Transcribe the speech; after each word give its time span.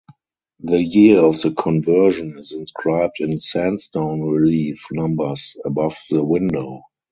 The 0.61 0.81
year 0.83 1.19
of 1.21 1.39
the 1.43 1.51
conversion 1.51 2.35
is 2.39 2.53
inscribed 2.53 3.19
in 3.19 3.37
sandstone 3.37 4.21
relief 4.27 4.83
numbers 4.91 5.55
above 5.63 5.95
the 6.09 6.23
window. 6.23 6.81